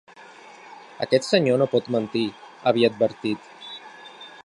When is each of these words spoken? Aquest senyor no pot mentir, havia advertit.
Aquest 1.05 1.27
senyor 1.27 1.61
no 1.63 1.69
pot 1.75 1.91
mentir, 1.97 2.25
havia 2.73 2.93
advertit. 2.93 3.57